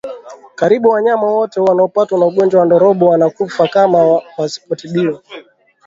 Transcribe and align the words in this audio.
Karibu 0.55 0.89
wanyama 0.89 1.23
wote 1.27 1.59
wanaopatwa 1.59 2.19
na 2.19 2.25
ugonjwa 2.25 2.59
wa 2.59 2.65
ndorobo 2.65 3.09
wanakufa 3.09 3.67
kama 3.67 4.21
wasipotibiwa 4.37 5.21